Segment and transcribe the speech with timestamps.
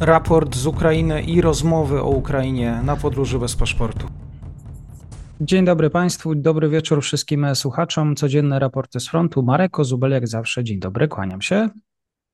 [0.00, 4.06] raport z Ukrainy i rozmowy o Ukrainie na podróży bez paszportu.
[5.40, 8.16] Dzień dobry Państwu, dobry wieczór wszystkim słuchaczom.
[8.16, 9.42] Codzienne raporty z frontu.
[9.42, 10.64] Marek Kozubel, jak zawsze.
[10.64, 11.68] Dzień dobry, kłaniam się.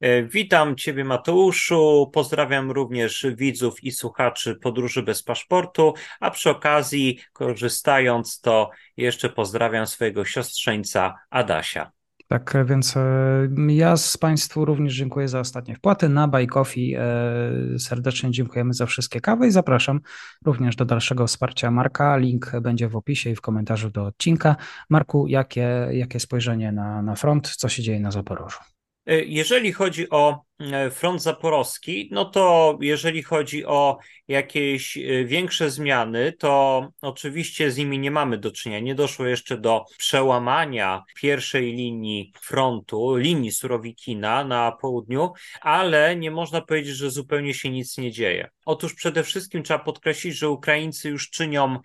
[0.01, 2.11] E, witam Ciebie, Mateuszu.
[2.15, 5.95] Pozdrawiam również widzów i słuchaczy Podróży bez paszportu.
[6.21, 11.96] A przy okazji, korzystając, to jeszcze pozdrawiam swojego siostrzeńca Adasia.
[12.29, 16.09] Tak, więc e, ja z Państwu również dziękuję za ostatnie wpłaty.
[16.09, 20.01] Na Buy Coffee e, serdecznie dziękujemy za wszystkie kawy i zapraszam
[20.45, 22.17] również do dalszego wsparcia Marka.
[22.17, 24.57] Link będzie w opisie i w komentarzu do odcinka.
[24.91, 28.76] Marku, jakie, jakie spojrzenie na, na front, co się dzieje na Zaporożu?
[29.07, 33.99] E, jeżeli chodzi o e, front zaporowski, no to jeżeli chodzi o
[34.29, 38.81] jakieś e, większe zmiany, to oczywiście z nimi nie mamy do czynienia.
[38.81, 46.61] Nie doszło jeszcze do przełamania pierwszej linii frontu, linii Surowikina na południu, ale nie można
[46.61, 48.51] powiedzieć, że zupełnie się nic nie dzieje.
[48.65, 51.79] Otóż przede wszystkim trzeba podkreślić, że Ukraińcy już czynią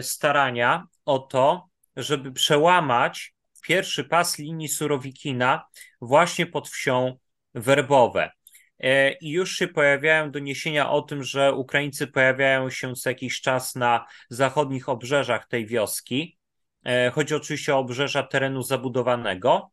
[0.00, 3.35] starania o to, żeby przełamać
[3.66, 5.66] pierwszy pas linii Surowikina
[6.00, 7.18] właśnie pod wsią
[7.54, 8.30] Werbowe.
[8.78, 13.74] E, I już się pojawiają doniesienia o tym, że Ukraińcy pojawiają się co jakiś czas
[13.74, 16.38] na zachodnich obrzeżach tej wioski.
[16.84, 19.70] E, chodzi oczywiście o obrzeża terenu zabudowanego.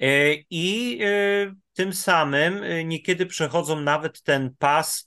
[0.00, 0.98] E, I
[1.72, 5.06] tym samym niekiedy przechodzą nawet ten pas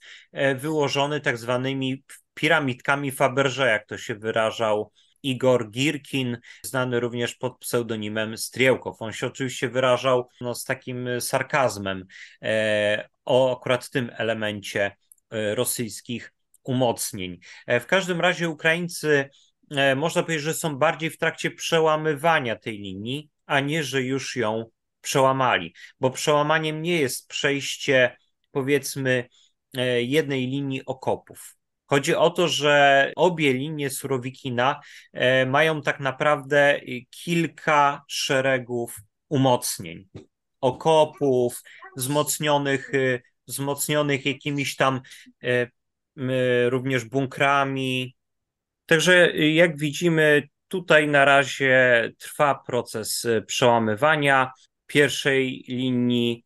[0.56, 4.92] wyłożony tak zwanymi piramidkami Faberże, jak to się wyrażał
[5.26, 9.02] Igor Girkin, znany również pod pseudonimem Striełkow.
[9.02, 12.04] On się oczywiście wyrażał no, z takim sarkazmem
[12.42, 14.96] e, o akurat tym elemencie
[15.30, 16.32] e, rosyjskich
[16.62, 17.38] umocnień.
[17.66, 19.30] E, w każdym razie Ukraińcy
[19.70, 24.36] e, można powiedzieć, że są bardziej w trakcie przełamywania tej linii, a nie, że już
[24.36, 24.64] ją
[25.00, 28.16] przełamali, bo przełamaniem nie jest przejście
[28.50, 29.28] powiedzmy
[29.76, 31.55] e, jednej linii okopów.
[31.86, 34.80] Chodzi o to, że obie linie Surowikina
[35.12, 36.80] e, mają tak naprawdę
[37.10, 38.96] kilka szeregów
[39.28, 40.08] umocnień,
[40.60, 41.62] okopów,
[41.96, 45.00] wzmocnionych, e, wzmocnionych jakimiś tam
[45.44, 45.66] e,
[46.70, 48.16] również bunkrami.
[48.86, 54.50] Także jak widzimy, tutaj na razie trwa proces przełamywania
[54.86, 56.44] pierwszej linii,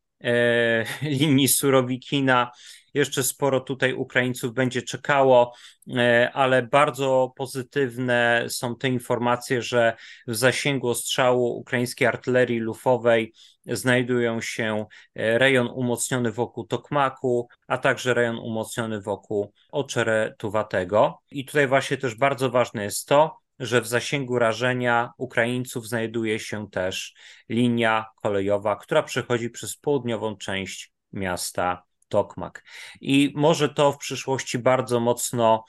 [1.02, 2.50] linii Surowikina
[2.94, 5.54] jeszcze sporo tutaj Ukraińców będzie czekało,
[5.96, 9.96] e, ale bardzo pozytywne są te informacje, że
[10.26, 13.32] w zasięgu ostrzału ukraińskiej artylerii lufowej
[13.66, 21.18] znajdują się e, rejon umocniony wokół Tokmaku, a także rejon umocniony wokół Oczeretuwatego.
[21.30, 26.70] I tutaj właśnie też bardzo ważne jest to, że w zasięgu rażenia Ukraińców znajduje się
[26.70, 27.14] też
[27.48, 32.65] linia kolejowa, która przechodzi przez południową część miasta Tokmak.
[33.00, 35.65] I może to w przyszłości bardzo mocno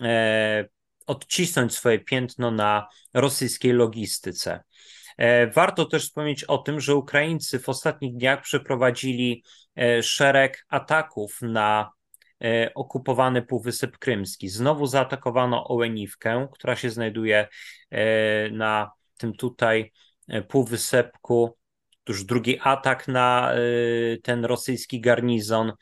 [0.00, 0.64] e,
[1.06, 4.64] odcisnąć swoje piętno na rosyjskiej logistyce.
[5.16, 9.44] E, warto też wspomnieć o tym, że Ukraińcy w ostatnich dniach przeprowadzili
[9.76, 11.96] e, szereg ataków na
[12.74, 14.48] okupowany Półwysep Krymski.
[14.48, 17.48] Znowu zaatakowano Ołeniwkę, która się znajduje
[18.52, 19.92] na tym tutaj
[20.48, 21.56] półwysepku
[22.08, 25.72] już drugi atak na y, ten rosyjski garnizon.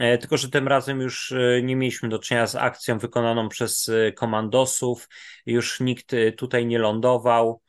[0.00, 3.88] E, tylko, że tym razem już y, nie mieliśmy do czynienia z akcją wykonaną przez
[3.88, 5.08] y, komandosów,
[5.46, 7.62] już nikt tutaj nie lądował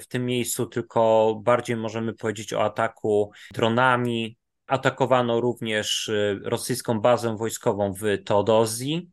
[0.00, 4.36] w tym miejscu, tylko bardziej możemy powiedzieć o ataku dronami.
[4.66, 6.10] Atakowano również
[6.42, 9.10] rosyjską bazę wojskową w Teodozji,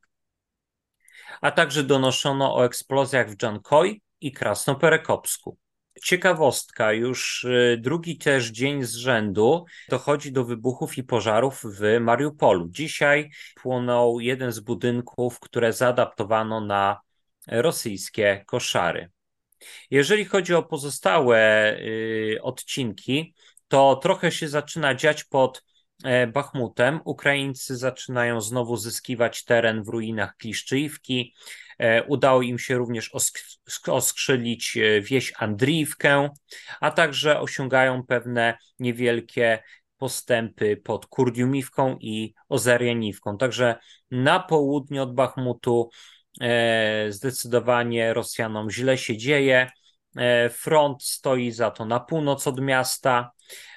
[1.41, 5.57] a także donoszono o eksplozjach w Dżankoj i Krasnoperekopsku.
[6.03, 12.67] Ciekawostka, już y, drugi też dzień z rzędu dochodzi do wybuchów i pożarów w Mariupolu.
[12.69, 17.01] Dzisiaj płonął jeden z budynków, które zaadaptowano na
[17.47, 19.11] rosyjskie koszary.
[19.91, 23.33] Jeżeli chodzi o pozostałe y, odcinki,
[23.67, 25.63] to trochę się zaczyna dziać pod
[26.33, 26.99] Bachmutem.
[27.05, 31.33] Ukraińcy zaczynają znowu zyskiwać teren w ruinach Kliszczyjówki.
[31.79, 33.11] E, udało im się również
[33.87, 36.29] oskrzylić e, wieś Andriiwkę,
[36.81, 39.63] a także osiągają pewne niewielkie
[39.97, 43.37] postępy pod Kurdiumiwką i Ozarianiwką.
[43.37, 43.75] Także
[44.11, 45.89] na południe od Bachmutu
[46.41, 49.71] e, zdecydowanie Rosjanom źle się dzieje.
[50.51, 53.31] Front stoi za to na północ od miasta.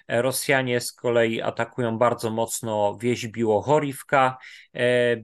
[0.08, 4.38] Rosjanie z kolei atakują bardzo mocno wieś Biłochorivka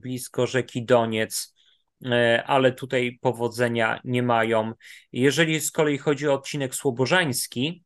[0.01, 1.55] blisko rzeki Doniec.
[2.05, 4.71] E, ale tutaj powodzenia nie mają.
[5.11, 7.85] Jeżeli z kolei chodzi o odcinek słobożański,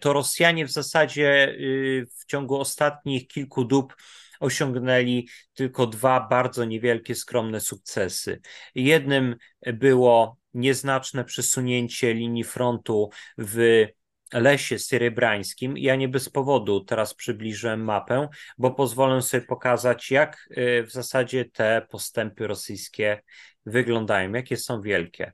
[0.00, 3.96] to Rosjanie w zasadzie y, w ciągu ostatnich kilku dób
[4.40, 8.40] osiągnęli tylko dwa bardzo niewielkie, skromne sukcesy.
[8.74, 9.36] Jednym
[9.66, 13.86] było nieznaczne przesunięcie linii frontu w
[14.32, 15.78] lesie syrybrańskim.
[15.78, 21.44] Ja nie bez powodu teraz przybliżyłem mapę, bo pozwolę sobie pokazać, jak y, w zasadzie
[21.44, 23.22] te postępy rosyjskie
[23.66, 25.32] wyglądają, jakie są wielkie.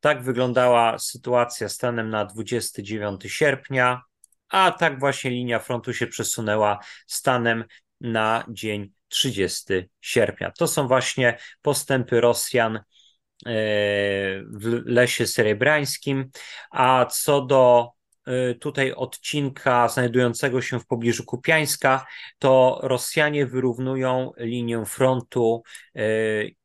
[0.00, 4.02] Tak wyglądała sytuacja stanem na 29 sierpnia,
[4.48, 7.64] a tak właśnie linia frontu się przesunęła stanem
[8.00, 9.64] na dzień 30
[10.00, 10.50] sierpnia.
[10.50, 12.80] To są właśnie postępy Rosjan
[13.46, 16.30] w lesie serebrańskim,
[16.70, 17.90] a co do
[18.26, 22.06] e, tutaj odcinka znajdującego się w pobliżu Kupiańska,
[22.38, 25.62] to Rosjanie wyrównują linię frontu
[25.96, 26.00] e,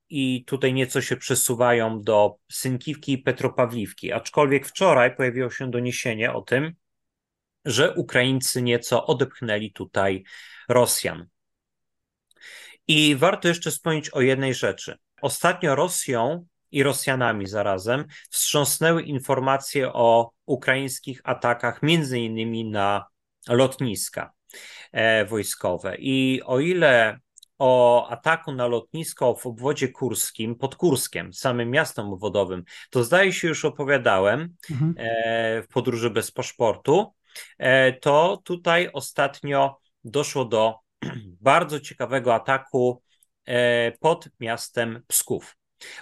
[0.10, 4.14] i tutaj nieco się przesuwają do Synkiwki i Petropawliwki.
[4.14, 6.74] Aczkolwiek wczoraj pojawiło się doniesienie o tym,
[7.66, 10.24] że Ukraińcy nieco odepchnęli tutaj
[10.70, 11.28] Rosjan.
[12.88, 14.98] I warto jeszcze wspomnieć o jednej rzeczy.
[15.22, 23.06] Ostatnio Rosją i Rosjanami zarazem wstrząsnęły informacje o ukraińskich atakach, między innymi na
[23.48, 24.32] lotniska
[24.92, 25.96] e, wojskowe.
[26.00, 27.20] I o ile
[27.60, 33.48] o ataku na lotnisko w obwodzie kurskim, pod Kurskiem, samym miastem obwodowym, to zdaje się
[33.48, 34.96] już opowiadałem mhm.
[34.98, 37.14] e, w podróży bez paszportu,
[37.58, 40.76] e, to tutaj ostatnio doszło do
[41.42, 43.02] bardzo ciekawego ataku
[44.00, 45.59] pod miastem Psków.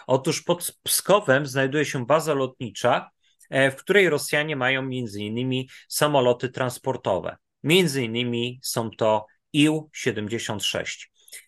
[0.07, 3.09] Otóż pod Pskowem znajduje się baza lotnicza,
[3.49, 7.37] e, w której Rosjanie mają między innymi samoloty transportowe.
[7.63, 11.07] Między innymi są to Ił-76.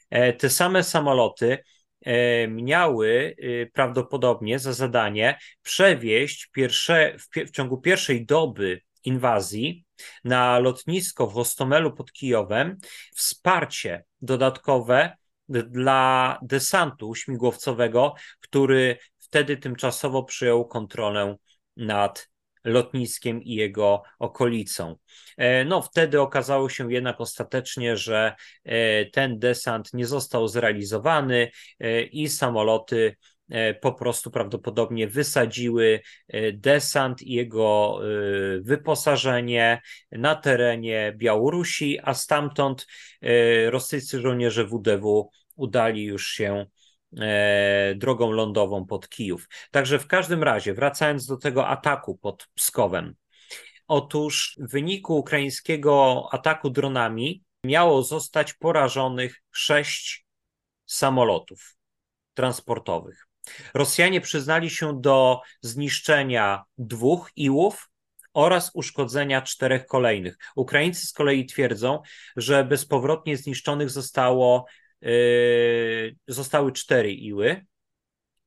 [0.10, 1.58] E, te same samoloty
[2.48, 3.36] miały
[3.74, 9.86] prawdopodobnie za zadanie przewieźć pierwsze, w, w ciągu pierwszej doby inwazji
[10.24, 12.78] na lotnisko w Hostomelu pod Kijowem
[13.16, 15.18] wsparcie dodatkowe
[15.50, 21.36] dla desantu śmigłowcowego, który wtedy tymczasowo przyjął kontrolę
[21.78, 22.30] nad
[22.64, 24.96] lotniskiem i jego okolicą.
[25.38, 32.02] E, no, wtedy okazało się jednak ostatecznie, że e, ten desant nie został zrealizowany e,
[32.02, 33.16] i samoloty
[33.82, 39.82] po prostu prawdopodobnie wysadziły e, desant i jego e, wyposażenie
[40.12, 42.88] na terenie Białorusi, a stamtąd
[43.70, 46.66] rosyjscy żołnierze WDW udali już się
[47.96, 49.48] drogą lądową pod Kijów.
[49.72, 53.16] Także w każdym razie, wracając do tego ataku pod Pskowem.
[53.88, 60.26] Otóż w wyniku ukraińskiego ataku dronami miało zostać porażonych sześć
[60.86, 61.76] samolotów
[62.34, 63.29] transportowych.
[63.74, 67.90] Rosjanie przyznali się do zniszczenia dwóch iłów
[68.34, 70.38] oraz uszkodzenia czterech kolejnych.
[70.56, 72.02] Ukraińcy z kolei twierdzą,
[72.36, 74.66] że bezpowrotnie zniszczonych zostało,
[75.02, 77.66] yy, zostały cztery iły,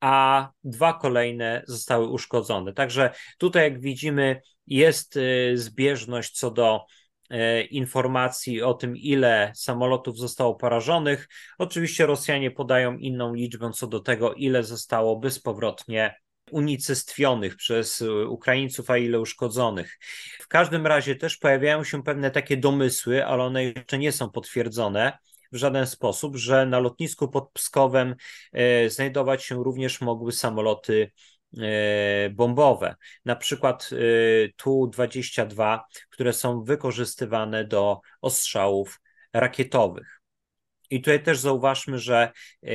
[0.01, 2.73] a dwa kolejne zostały uszkodzone.
[2.73, 6.85] Także tutaj, jak widzimy, jest yy, zbieżność co do
[7.71, 11.29] informacji o tym, ile samolotów zostało porażonych.
[11.59, 16.15] Oczywiście Rosjanie podają inną liczbę co do tego, ile zostało bezpowrotnie
[16.51, 19.99] unicestwionych przez Ukraińców, a ile uszkodzonych.
[20.41, 25.19] W każdym razie też pojawiają się pewne takie domysły, ale one jeszcze nie są potwierdzone
[25.53, 28.15] w żaden sposób, że na lotnisku pod Pskowem
[28.53, 31.42] e, znajdować się również mogły samoloty E,
[32.31, 33.97] bombowe, na przykład e,
[34.57, 35.81] Tu-22,
[36.11, 39.01] które są wykorzystywane do ostrzałów
[39.33, 40.21] rakietowych.
[40.91, 42.33] I tutaj też zauważmy, że
[42.63, 42.73] e,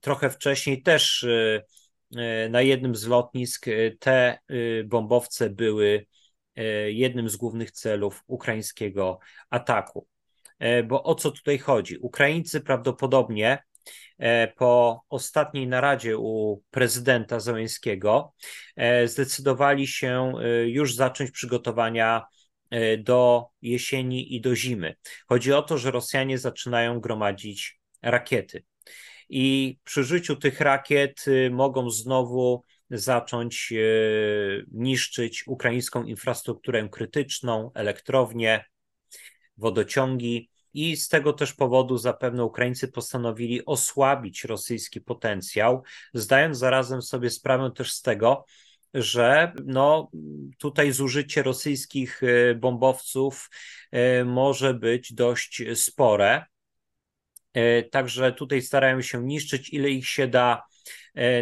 [0.00, 1.26] trochę wcześniej też
[2.50, 3.66] na jednym z lotnisk
[3.98, 4.38] te
[4.84, 6.06] bombowce były
[6.86, 9.18] jednym z głównych celów ukraińskiego
[9.50, 10.08] ataku.
[10.84, 11.98] Bo o co tutaj chodzi?
[11.98, 13.75] Ukraińcy prawdopodobnie E,
[14.56, 18.34] po ostatniej naradzie u prezydenta Załęskiego
[18.76, 22.26] e, zdecydowali się e, już zacząć przygotowania
[22.98, 24.94] do jesieni i do zimy.
[25.28, 28.64] Chodzi o to, że Rosjanie zaczynają gromadzić rakiety.
[29.28, 33.72] I przy życiu tych rakiet mogą znowu zacząć
[34.72, 38.64] niszczyć ukraińską infrastrukturę krytyczną, elektrownie,
[39.56, 45.82] wodociągi i z tego też powodu zapewne Ukraińcy postanowili osłabić rosyjski potencjał,
[46.14, 48.44] zdając zarazem sobie sprawę też z tego,
[48.94, 50.10] że no,
[50.58, 53.50] tutaj zużycie rosyjskich e, bombowców
[53.92, 56.44] e, może być dość spore.
[57.54, 60.62] E, także tutaj starają się niszczyć ile ich się da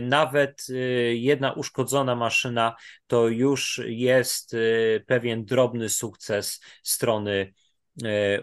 [0.02, 0.66] Nawet
[1.12, 2.76] jedna uszkodzona maszyna
[3.06, 4.56] to już jest
[5.06, 7.52] pewien drobny sukces strony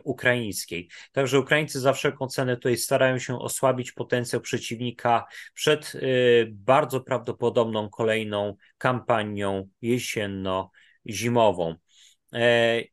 [0.04, 0.90] ukraińskiej.
[1.12, 5.94] Także Ukraińcy za wszelką cenę tutaj starają się osłabić potencjał przeciwnika przed
[6.50, 11.76] bardzo prawdopodobną kolejną kampanią jesienno-zimową.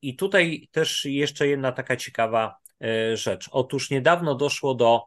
[0.03, 3.49] I tutaj też jeszcze jedna taka ciekawa E, rzecz.
[3.53, 5.07] Otóż niedawno doszło do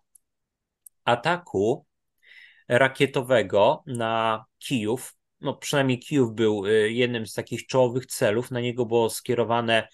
[1.06, 1.86] ataku
[2.68, 5.16] rakietowego na Kijów.
[5.42, 8.52] No, przynajmniej Kijów był e, jednym z takich czołowych celów.
[8.52, 9.88] Na niego było skierowane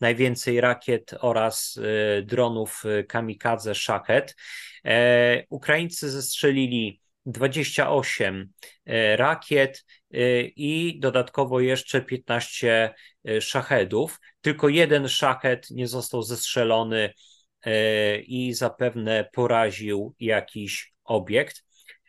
[0.00, 1.78] najwięcej rakiet oraz
[2.18, 4.36] e, dronów kamikadze Shahed.
[5.48, 8.52] Ukraińcy zestrzelili 28
[9.16, 9.84] rakiet
[10.56, 12.94] i dodatkowo jeszcze 15
[13.40, 14.20] szachedów.
[14.40, 17.12] Tylko jeden szachet nie został zestrzelony
[17.64, 21.64] e, i zapewne poraził jakiś obiekt.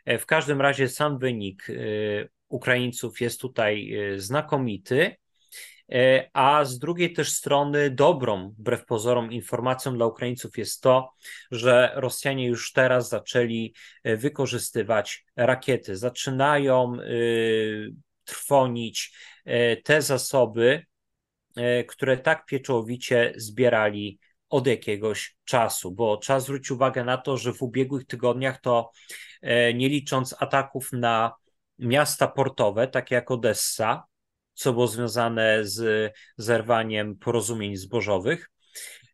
[0.06, 1.74] E, w każdym razie sam wynik e,
[2.52, 5.16] Ukraińców jest tutaj znakomity,
[6.34, 11.14] a z drugiej też strony dobrą, wbrew pozorom, informacją dla Ukraińców jest to,
[11.52, 15.98] że Rosjanie już teraz zaczęli wykorzystywać rakiety.
[15.98, 16.98] Zaczynają
[18.24, 19.16] trwonić
[19.84, 20.86] te zasoby,
[21.88, 27.62] które tak pieczołowicie zbierali od jakiegoś czasu, bo trzeba zwrócić uwagę na to, że w
[27.62, 28.92] ubiegłych tygodniach to
[29.74, 31.34] nie licząc ataków na
[31.82, 34.04] miasta portowe, takie jak Odessa,
[34.54, 38.52] co było związane z zerwaniem porozumień zbożowych,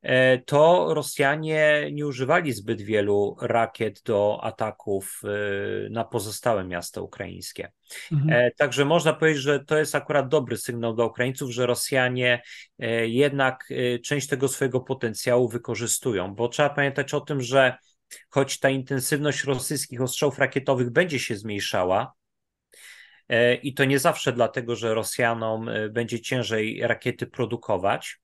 [0.02, 7.72] E, to Rosjanie nie używali zbyt wielu rakiet do ataków e, na pozostałe miasta ukraińskie.
[8.12, 8.30] Mhm.
[8.32, 12.42] E, także można powiedzieć, że to jest akurat dobry sygnał dla Ukraińców, że Rosjanie
[13.04, 13.70] jednak
[14.06, 17.78] część tego swojego potencjału wykorzystują, bo trzeba pamiętać o tym, że
[18.30, 22.14] choć ta intensywność rosyjskich ostrzałów rakietowych będzie się zmniejszała,
[23.64, 28.20] i to nie zawsze dlatego, że Rosjanom będzie ciężej rakiety produkować,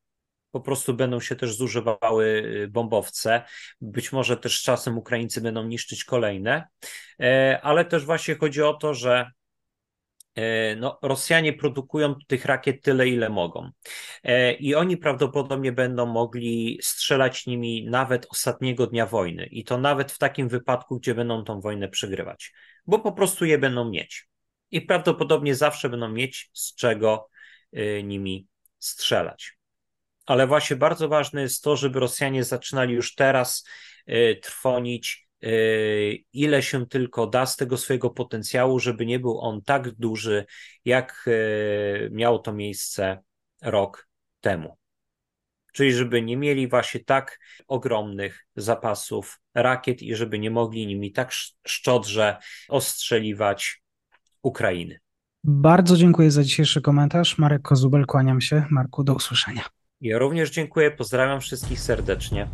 [0.54, 3.44] po prostu będą się też zużywały y, bombowce.
[3.82, 6.68] Być może też czasem Ukraińcy będą niszczyć kolejne,
[7.20, 9.32] e, ale też właśnie chodzi o to, że
[10.36, 13.70] e, no, Rosjanie produkują tych rakiet tyle, ile mogą.
[14.24, 19.46] E, I oni prawdopodobnie będą mogli strzelać nimi nawet ostatniego dnia wojny.
[19.46, 22.54] I to nawet w takim wypadku, gdzie będą tą wojnę przegrywać,
[22.86, 24.33] bo po prostu je będą mieć.
[24.74, 27.30] I prawdopodobnie zawsze będą mieć z czego
[27.78, 28.48] y, nimi
[28.80, 29.58] strzelać
[30.26, 33.66] ale właśnie bardzo ważne jest to, żeby Rosjanie zaczynali już teraz
[34.10, 39.62] y, trwonić y, ile się tylko da z tego swojego potencjału, żeby nie był on
[39.62, 40.46] tak duży,
[40.86, 41.30] jak
[42.12, 43.20] miało to miejsce
[43.62, 44.08] rok
[44.42, 44.78] temu.
[45.74, 51.32] Czyli żeby nie mieli właśnie tak ogromnych zapasów rakiet i żeby nie mogli nimi tak
[51.68, 52.38] szczodrze
[52.70, 53.83] ostrzeliwać
[54.44, 55.00] Ukrainy.
[55.44, 57.38] Bardzo dziękuję za dzisiejszy komentarz.
[57.38, 58.66] Marek Kozubel, kłaniam się.
[58.70, 59.62] Marku, do usłyszenia.
[60.02, 62.48] Ja również dziękuję, pozdrawiam wszystkich serdecznie.